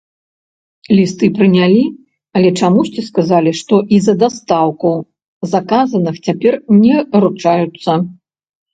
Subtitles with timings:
[0.99, 1.83] Лісты прынялі,
[2.39, 4.91] але чамусьці сказалі, што і за дастаўку
[5.55, 7.91] заказных цяпер не ручаюцца.